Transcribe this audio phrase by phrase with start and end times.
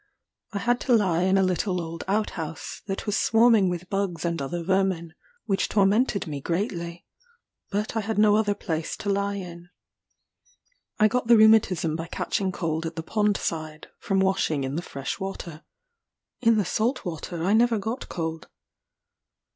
[0.51, 4.25] I had to lie in a little old out house, that was swarming with bugs
[4.25, 5.13] and other vermin,
[5.45, 7.05] which tormented me greatly;
[7.69, 9.69] but I had no other place to lie in.
[10.97, 14.81] I got the rheumatism by catching cold at the pond side, from washing in the
[14.81, 15.61] fresh water;
[16.39, 18.47] in the salt water I never got cold.